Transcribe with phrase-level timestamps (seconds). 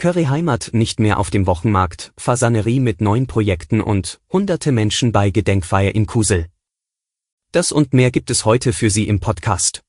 [0.00, 5.30] Curry Heimat nicht mehr auf dem Wochenmarkt, Fasanerie mit neuen Projekten und hunderte Menschen bei
[5.30, 6.46] Gedenkfeier in Kusel.
[7.50, 9.82] Das und mehr gibt es heute für Sie im Podcast.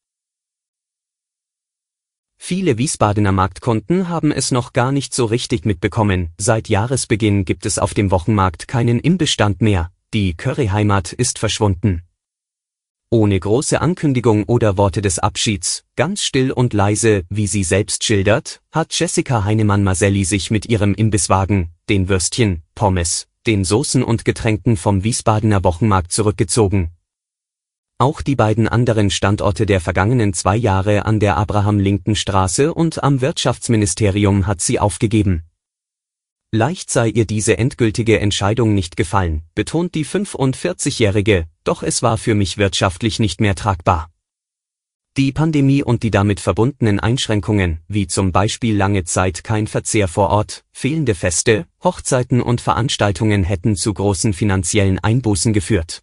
[2.37, 6.33] Viele Wiesbadener Marktkunden haben es noch gar nicht so richtig mitbekommen.
[6.39, 9.91] Seit Jahresbeginn gibt es auf dem Wochenmarkt keinen Imbestand mehr.
[10.15, 12.01] Die Curryheimat ist verschwunden.
[13.11, 18.61] Ohne große Ankündigung oder Worte des Abschieds, ganz still und leise, wie sie selbst schildert,
[18.71, 25.03] hat Jessica Heinemann-Maselli sich mit ihrem Imbisswagen, den Würstchen, Pommes, den Soßen und Getränken vom
[25.03, 26.91] Wiesbadener Wochenmarkt zurückgezogen.
[27.97, 34.45] Auch die beiden anderen Standorte der vergangenen zwei Jahre an der Abraham-Linken-Straße und am Wirtschaftsministerium
[34.45, 35.48] hat sie aufgegeben.
[36.51, 42.33] Leicht sei ihr diese endgültige Entscheidung nicht gefallen, betont die 45-Jährige, doch es war für
[42.33, 44.09] mich wirtschaftlich nicht mehr tragbar.
[45.15, 50.29] Die Pandemie und die damit verbundenen Einschränkungen, wie zum Beispiel lange Zeit kein Verzehr vor
[50.29, 56.01] Ort, fehlende Feste, Hochzeiten und Veranstaltungen hätten zu großen finanziellen Einbußen geführt.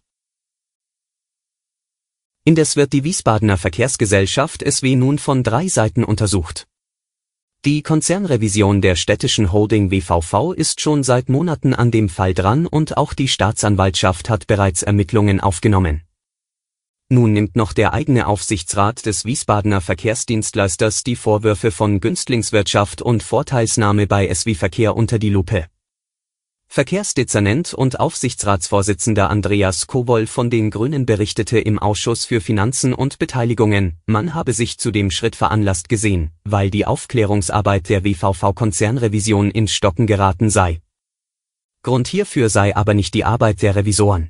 [2.45, 6.67] Indes wird die Wiesbadener Verkehrsgesellschaft SW nun von drei Seiten untersucht.
[7.67, 12.95] Die Konzernrevision der städtischen Holding WVV ist schon seit Monaten an dem Fall dran und
[12.95, 16.03] auch die Staatsanwaltschaft hat bereits Ermittlungen aufgenommen.
[17.09, 24.07] Nun nimmt noch der eigene Aufsichtsrat des Wiesbadener Verkehrsdienstleisters die Vorwürfe von Günstlingswirtschaft und Vorteilsnahme
[24.07, 25.65] bei SW Verkehr unter die Lupe.
[26.69, 33.97] Verkehrsdezernent und Aufsichtsratsvorsitzender Andreas Kowol von den Grünen berichtete im Ausschuss für Finanzen und Beteiligungen,
[34.05, 40.05] man habe sich zu dem Schritt veranlasst gesehen, weil die Aufklärungsarbeit der WVV-Konzernrevision ins Stocken
[40.05, 40.81] geraten sei.
[41.81, 44.29] Grund hierfür sei aber nicht die Arbeit der Revisoren.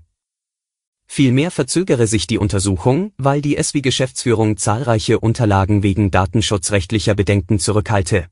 [1.06, 8.30] Vielmehr verzögere sich die Untersuchung, weil die SW-Geschäftsführung zahlreiche Unterlagen wegen datenschutzrechtlicher Bedenken zurückhalte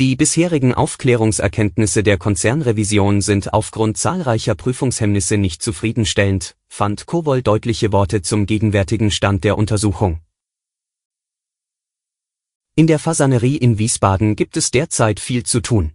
[0.00, 8.22] die bisherigen Aufklärungserkenntnisse der Konzernrevision sind aufgrund zahlreicher Prüfungshemmnisse nicht zufriedenstellend, fand Kowol deutliche Worte
[8.22, 10.22] zum gegenwärtigen Stand der Untersuchung.
[12.76, 15.92] In der Fasanerie in Wiesbaden gibt es derzeit viel zu tun.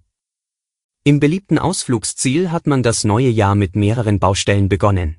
[1.03, 5.15] Im beliebten Ausflugsziel hat man das neue Jahr mit mehreren Baustellen begonnen.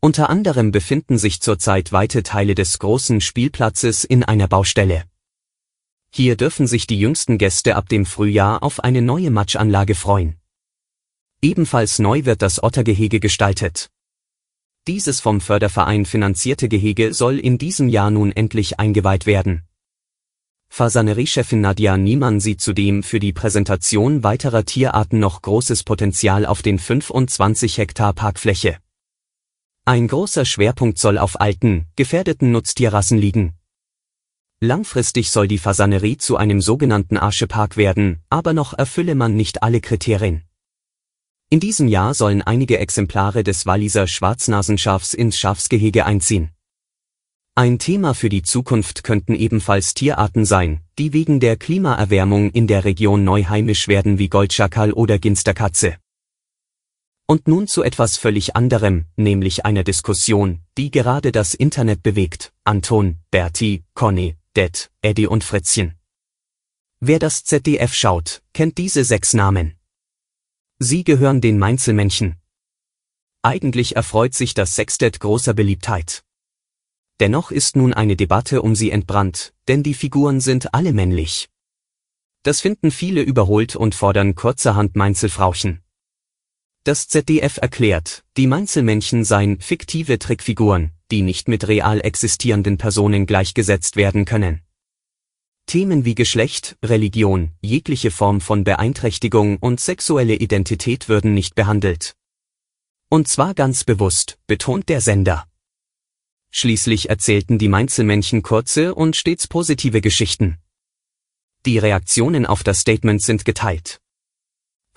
[0.00, 5.02] Unter anderem befinden sich zurzeit weite Teile des großen Spielplatzes in einer Baustelle.
[6.14, 10.36] Hier dürfen sich die jüngsten Gäste ab dem Frühjahr auf eine neue Matschanlage freuen.
[11.40, 13.88] Ebenfalls neu wird das Ottergehege gestaltet.
[14.86, 19.62] Dieses vom Förderverein finanzierte Gehege soll in diesem Jahr nun endlich eingeweiht werden.
[20.68, 26.78] Fasaneriechefin Nadja Niemann sieht zudem für die Präsentation weiterer Tierarten noch großes Potenzial auf den
[26.78, 28.76] 25 Hektar Parkfläche.
[29.86, 33.54] Ein großer Schwerpunkt soll auf alten, gefährdeten Nutztierrassen liegen.
[34.64, 39.80] Langfristig soll die Fasanerie zu einem sogenannten Aschepark werden, aber noch erfülle man nicht alle
[39.80, 40.44] Kriterien.
[41.50, 46.50] In diesem Jahr sollen einige Exemplare des Walliser Schwarznasenschafs ins Schafsgehege einziehen.
[47.56, 52.84] Ein Thema für die Zukunft könnten ebenfalls Tierarten sein, die wegen der Klimaerwärmung in der
[52.84, 55.96] Region neu heimisch werden wie Goldschakal oder Ginsterkatze.
[57.26, 62.52] Und nun zu etwas völlig anderem, nämlich einer Diskussion, die gerade das Internet bewegt.
[62.62, 65.94] Anton, Berti, Conny, Det, Eddie und Fritzchen.
[67.00, 69.78] Wer das ZDF schaut, kennt diese sechs Namen.
[70.78, 72.36] Sie gehören den Mainzelmännchen.
[73.40, 76.22] Eigentlich erfreut sich das Sextett großer Beliebtheit.
[77.18, 81.48] Dennoch ist nun eine Debatte um sie entbrannt, denn die Figuren sind alle männlich.
[82.42, 85.82] Das finden viele überholt und fordern kurzerhand Mainzelfrauchen.
[86.84, 93.96] Das ZDF erklärt, die Mainzelmännchen seien fiktive Trickfiguren, die nicht mit real existierenden Personen gleichgesetzt
[93.96, 94.62] werden können.
[95.66, 102.16] Themen wie Geschlecht, Religion, jegliche Form von Beeinträchtigung und sexuelle Identität würden nicht behandelt.
[103.10, 105.46] Und zwar ganz bewusst, betont der Sender.
[106.50, 110.58] Schließlich erzählten die Mainzelmännchen kurze und stets positive Geschichten.
[111.66, 114.00] Die Reaktionen auf das Statement sind geteilt.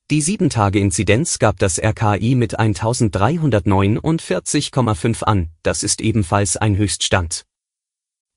[0.09, 7.43] Die 7-Tage-Inzidenz gab das RKI mit 1349,5 an, das ist ebenfalls ein Höchststand.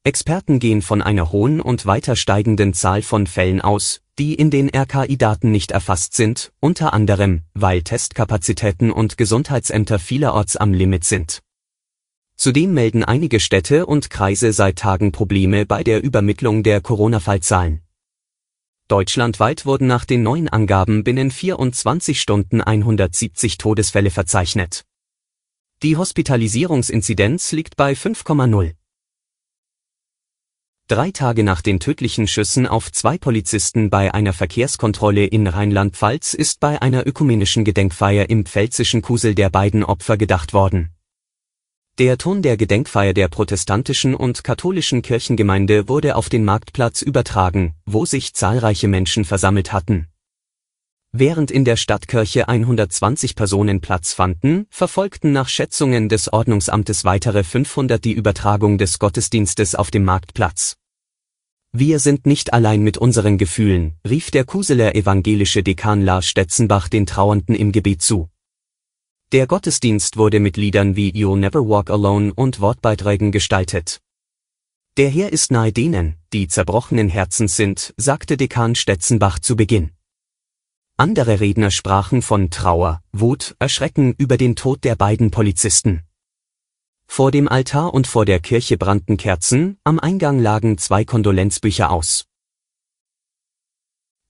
[0.02, 4.68] Experten gehen von einer hohen und weiter steigenden Zahl von Fällen aus, die in den
[4.68, 11.45] RKI-Daten nicht erfasst sind, unter anderem, weil Testkapazitäten und Gesundheitsämter vielerorts am Limit sind.
[12.36, 17.80] Zudem melden einige Städte und Kreise seit Tagen Probleme bei der Übermittlung der Corona-Fallzahlen.
[18.88, 24.84] Deutschlandweit wurden nach den neuen Angaben binnen 24 Stunden 170 Todesfälle verzeichnet.
[25.82, 28.74] Die Hospitalisierungsinzidenz liegt bei 5,0.
[30.88, 36.60] Drei Tage nach den tödlichen Schüssen auf zwei Polizisten bei einer Verkehrskontrolle in Rheinland-Pfalz ist
[36.60, 40.95] bei einer ökumenischen Gedenkfeier im pfälzischen Kusel der beiden Opfer gedacht worden
[41.98, 48.04] der Ton der Gedenkfeier der protestantischen und katholischen Kirchengemeinde wurde auf den Marktplatz übertragen, wo
[48.04, 50.06] sich zahlreiche Menschen versammelt hatten.
[51.12, 58.04] Während in der Stadtkirche 120 Personen Platz fanden, verfolgten nach Schätzungen des Ordnungsamtes weitere 500
[58.04, 60.76] die Übertragung des Gottesdienstes auf dem Marktplatz.
[61.72, 67.06] Wir sind nicht allein mit unseren Gefühlen, rief der Kuseler evangelische Dekan Lars Stetzenbach den
[67.06, 68.28] Trauernden im Gebet zu.
[69.32, 74.00] Der Gottesdienst wurde mit Liedern wie You'll Never Walk Alone und Wortbeiträgen gestaltet.
[74.98, 79.90] Der Herr ist nahe denen, die zerbrochenen Herzens sind, sagte Dekan Stetzenbach zu Beginn.
[80.96, 86.02] Andere Redner sprachen von Trauer, Wut, Erschrecken über den Tod der beiden Polizisten.
[87.08, 92.26] Vor dem Altar und vor der Kirche brannten Kerzen, am Eingang lagen zwei Kondolenzbücher aus.